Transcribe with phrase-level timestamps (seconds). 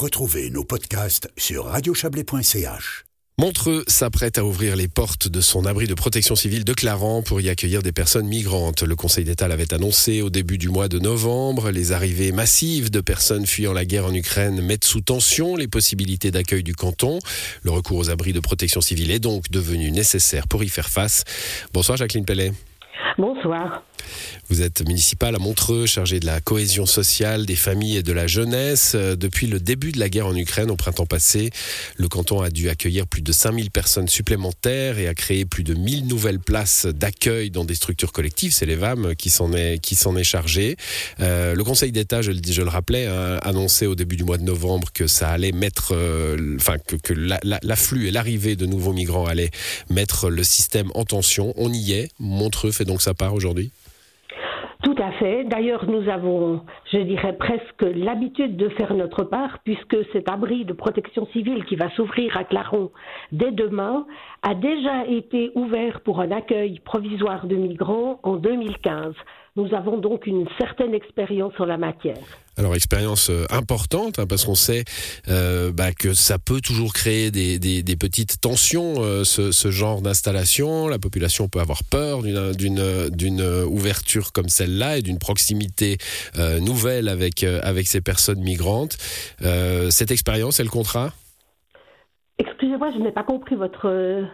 [0.00, 3.04] Retrouvez nos podcasts sur radiochablais.ch.
[3.38, 7.42] Montreux s'apprête à ouvrir les portes de son abri de protection civile de Clarence pour
[7.42, 8.82] y accueillir des personnes migrantes.
[8.82, 11.70] Le Conseil d'État l'avait annoncé au début du mois de novembre.
[11.70, 16.30] Les arrivées massives de personnes fuyant la guerre en Ukraine mettent sous tension les possibilités
[16.30, 17.18] d'accueil du canton.
[17.62, 21.24] Le recours aux abris de protection civile est donc devenu nécessaire pour y faire face.
[21.74, 22.52] Bonsoir Jacqueline Pellet.
[23.18, 23.82] Bonsoir.
[24.48, 28.26] Vous êtes municipal à Montreux, chargé de la cohésion sociale, des familles et de la
[28.26, 28.92] jeunesse.
[28.96, 31.50] Euh, depuis le début de la guerre en Ukraine, au printemps passé,
[31.96, 35.74] le canton a dû accueillir plus de 5000 personnes supplémentaires et a créé plus de
[35.74, 38.52] 1000 nouvelles places d'accueil dans des structures collectives.
[38.52, 39.78] C'est les VAM qui s'en est,
[40.24, 40.76] chargé.
[41.20, 44.88] Euh, le Conseil d'État, je le, rappelais, a annoncé au début du mois de novembre
[44.92, 47.14] que ça allait mettre, euh, enfin, que
[47.62, 49.50] l'afflux et l'arrivée de nouveaux migrants allaient
[49.88, 51.52] mettre le système en tension.
[51.56, 52.08] On y est.
[52.18, 53.70] Montreux fait donc sa part aujourd'hui.
[54.82, 55.44] Tout à fait.
[55.44, 60.72] D'ailleurs, nous avons, je dirais presque l'habitude de faire notre part, puisque cet abri de
[60.72, 62.90] protection civile qui va s'ouvrir à Claron
[63.30, 64.06] dès demain
[64.42, 69.14] a déjà été ouvert pour un accueil provisoire de migrants en 2015.
[69.60, 72.16] Nous avons donc une certaine expérience en la matière.
[72.56, 74.84] Alors expérience euh, importante hein, parce qu'on sait
[75.28, 77.58] euh, bah, que ça peut toujours créer des,
[77.96, 80.88] petites tensions euh, ce, genre d'installation.
[80.88, 85.98] La population peut avoir peur d'une ouverture comme celle-là et d'une proximité
[86.60, 88.96] nouvelle avec avec ces personnes migrantes.
[89.90, 91.12] cette expérience, elle comptera?
[92.38, 94.24] Excusez-moi, je n'ai pas compris votre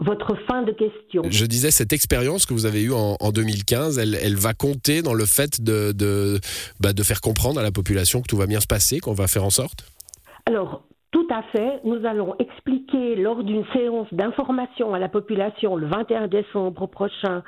[0.00, 1.22] votre fin de question.
[1.28, 5.24] Je disais, cette expérience que vous avez eue en, 2015, elle, va compter dans le
[5.26, 6.40] fait de, de,
[6.80, 9.26] bah, de faire comprendre à la population que tout va bien se passer, qu'on va
[9.26, 9.84] faire en sorte?
[10.46, 10.86] Alors,
[11.16, 11.80] tout à fait.
[11.84, 17.42] Nous allons expliquer lors d'une séance d'information à la population le 21 décembre prochain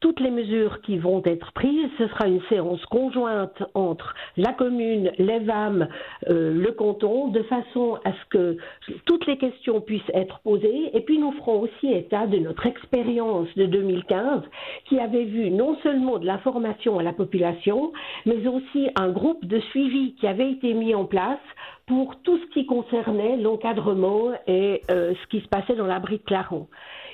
[0.00, 1.90] toutes les mesures qui vont être prises.
[1.98, 5.86] Ce sera une séance conjointe entre la commune, les VAM,
[6.28, 8.56] euh, le canton, de façon à ce que
[9.04, 10.90] toutes les questions puissent être posées.
[10.96, 14.42] Et puis nous ferons aussi état de notre expérience de 2015
[14.86, 17.92] qui avait vu non seulement de l'information à la population,
[18.26, 21.38] mais aussi un groupe de suivi qui avait été mis en place
[21.86, 26.22] pour tout ce qui concernait l'encadrement et euh, ce qui se passait dans l'abri de
[26.22, 26.68] Claron.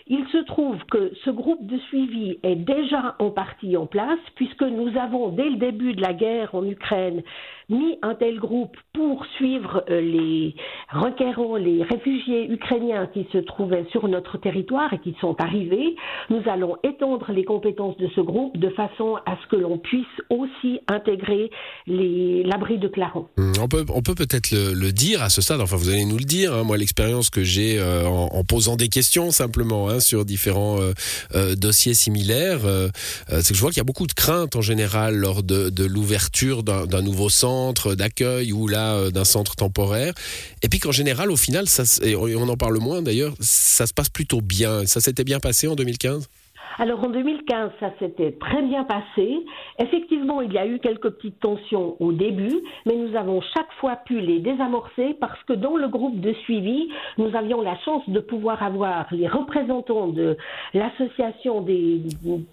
[0.07, 4.63] Il se trouve que ce groupe de suivi est déjà en partie en place, puisque
[4.63, 7.23] nous avons, dès le début de la guerre en Ukraine,
[7.71, 10.55] mis un tel groupe pour suivre euh, les
[10.93, 15.95] requérants, les réfugiés ukrainiens qui se trouvaient sur notre territoire et qui sont arrivés.
[16.29, 20.07] Nous allons étendre les compétences de ce groupe de façon à ce que l'on puisse
[20.29, 21.51] aussi intégrer
[21.87, 23.29] l'abri de Claron.
[23.39, 25.61] Hum, on peut peut-être le, dire à ce stade.
[25.61, 26.53] Enfin, vous allez nous le dire.
[26.53, 26.65] Hein.
[26.65, 31.95] moi, l'expérience que j'ai euh, en, posant des questions simplement hein, sur différents euh, dossiers
[31.95, 32.61] similaires,
[33.29, 36.65] c'est que je vois qu'il y a beaucoup de craintes en général lors de l'ouverture
[36.65, 37.60] d'un nouveau centre
[37.97, 40.15] d'accueil ou là euh, d'un centre temporaire.
[40.63, 43.93] Et puis qu'en général, au final, ça, et on en parle moins d'ailleurs, ça se
[43.93, 44.87] passe plutôt bien.
[44.87, 46.29] Ça s'était bien passé en 2015
[46.81, 49.45] alors en 2015, ça s'était très bien passé.
[49.79, 53.97] Effectivement, il y a eu quelques petites tensions au début, mais nous avons chaque fois
[53.97, 58.19] pu les désamorcer parce que dans le groupe de suivi, nous avions la chance de
[58.19, 60.39] pouvoir avoir les représentants de
[60.73, 62.01] l'association du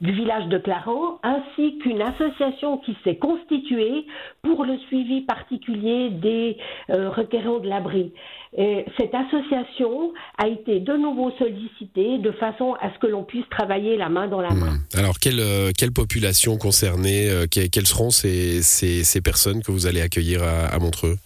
[0.01, 4.05] village de Clarence ainsi qu'une association qui s'est constituée
[4.41, 6.57] pour le suivi particulier des
[6.89, 8.11] euh, requérants de l'abri.
[8.57, 13.47] Et cette association a été de nouveau sollicitée de façon à ce que l'on puisse
[13.51, 14.71] travailler la main dans la main.
[14.71, 14.97] Hmm.
[14.97, 20.01] Alors, quelle, euh, quelle population concernée, euh, quelles seront ces, ces, personnes que vous allez
[20.01, 21.17] accueillir à Montreux?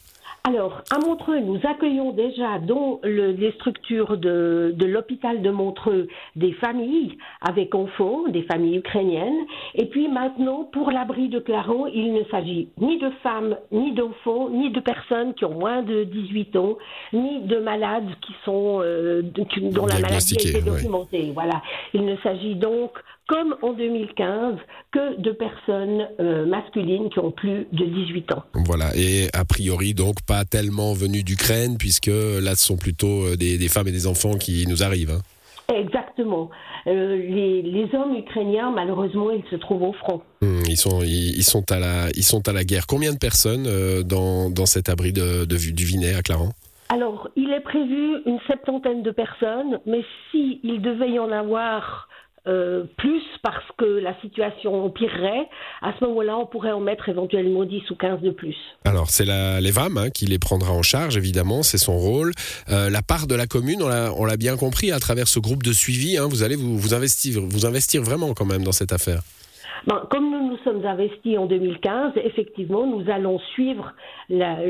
[0.44, 7.16] Alors, à Montreux, nous accueillons déjà dans les structures de, l'hôpital de Montreux des familles
[7.41, 9.46] avec enfants, des familles ukrainiennes.
[9.75, 14.50] Et puis maintenant, pour l'abri de Claron, il ne s'agit ni de femmes, ni d'enfants,
[14.50, 16.78] ni de personnes qui ont moins de 18 ans,
[17.13, 21.31] ni de malades qui sont euh, dont la maladie a été documentée.
[21.35, 21.62] Voilà.
[21.94, 22.91] Il ne s'agit donc
[23.31, 24.56] comme en 2015,
[24.92, 28.44] que de personnes euh, masculines qui ont plus de 18 ans.
[28.66, 33.38] Voilà, et a priori donc pas tellement venues d'Ukraine, puisque là ce sont plutôt euh,
[33.38, 35.12] des, femmes et des enfants qui nous arrivent.
[35.12, 35.74] Hein.
[35.74, 36.50] Exactement.
[36.88, 40.22] Euh, les, hommes ukrainiens, malheureusement, ils se trouvent au front.
[40.42, 42.86] Hum, ils, sont, ils, sont à la, ils sont à la guerre.
[42.86, 43.63] Combien de personnes
[44.04, 46.51] dans, dans cet abri de, de, du Vinet à Clarence
[46.94, 52.10] alors, il est prévu une septantaine de personnes, mais s'il il devait y en avoir
[52.48, 55.48] euh, plus parce que la situation empirerait,
[55.82, 58.56] à ce moment-là, on pourrait en mettre éventuellement 10 ou 15 de plus.
[58.84, 62.32] Alors, c'est l'EVAM hein, qui les prendra en charge, évidemment, c'est son rôle.
[62.70, 65.72] Euh, la part de la commune, on l'a bien compris, à travers ce groupe de
[65.72, 69.22] suivi, hein, vous allez vous, investir vraiment quand même dans cette affaire.
[69.88, 73.94] Ben, comme nous nous sommes investis en 2015, effectivement, nous allons suivre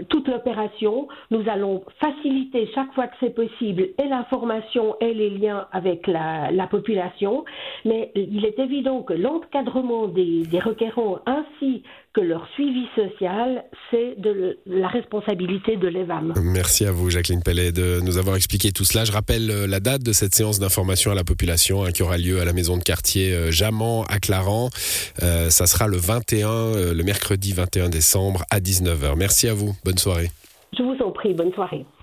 [0.09, 1.07] toute l'opération.
[1.31, 6.49] Nous allons faciliter chaque fois que c'est possible et l'information et les liens avec la,
[6.69, 7.43] population.
[7.83, 14.19] Mais il est évident que l'encadrement des, des requérants ainsi que leur suivi social, c'est
[14.19, 16.33] de la responsabilité de l'EVAM.
[16.43, 19.05] Merci à vous, Jacqueline Pellet, de nous avoir expliqué tout cela.
[19.05, 22.17] Je rappelle euh, la date de cette séance d'information à la population hein, qui aura
[22.17, 25.13] lieu à la maison de quartier euh, Jamant à Clarence.
[25.23, 29.15] Euh, ça sera le 21, le mercredi 21 décembre à 19h.
[29.15, 29.73] Merci à vous.
[29.85, 30.31] Bonne soirée.
[30.77, 31.33] Je vous en prie.
[31.33, 31.85] Bonne soirée.